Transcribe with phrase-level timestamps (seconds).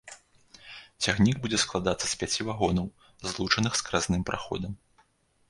[1.07, 2.87] Цягнік будзе складацца з пяці вагонаў,
[3.29, 4.73] злучаных скразным праходам.